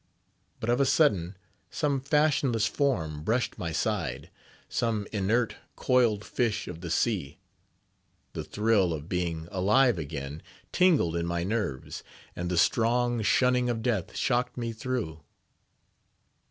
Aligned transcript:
But 0.59 0.71
of 0.71 0.81
a 0.81 0.85
sudden 0.87 1.37
some 1.69 2.01
fashionless 2.01 2.65
form 2.67 3.21
brushed 3.21 3.59
my 3.59 3.71
side—some 3.71 5.05
inert, 5.13 5.57
coiled 5.75 6.25
fish 6.25 6.67
of 6.67 6.81
the 6.81 6.89
sea; 6.89 7.37
the 8.33 8.43
thrill 8.43 8.93
of 8.93 9.07
being 9.07 9.47
alive 9.51 9.99
again 9.99 10.41
tingled 10.71 11.15
in 11.15 11.27
my 11.27 11.43
nerves, 11.43 12.03
and 12.35 12.49
the 12.49 12.57
strong 12.57 13.21
shunning 13.21 13.69
of 13.69 13.83
death 13.83 14.15
shocked 14.17 14.57
me 14.57 14.73
through. 14.73 15.21